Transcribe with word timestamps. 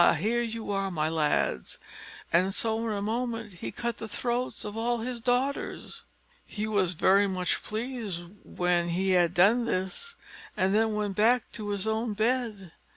here 0.17 0.41
you 0.41 0.71
are, 0.71 0.89
my 0.89 1.07
lads:" 1.07 1.77
and 2.33 2.55
so 2.55 2.83
in 2.87 2.91
a 2.91 3.03
moment 3.03 3.53
he 3.59 3.71
cut 3.71 3.97
the 3.97 4.07
throats 4.07 4.65
of 4.65 4.75
all 4.75 4.97
his 4.97 5.21
daughters. 5.21 6.05
He 6.43 6.65
was 6.65 6.93
very 6.95 7.27
much 7.27 7.61
pleased 7.61 8.23
when 8.43 8.89
he 8.89 9.11
had 9.11 9.35
done 9.35 9.65
this, 9.65 10.15
and 10.57 10.73
then 10.73 10.95
went 10.95 11.15
back 11.15 11.51
to 11.51 11.69
his 11.69 11.85
own 11.85 12.13
bed. 12.13 12.71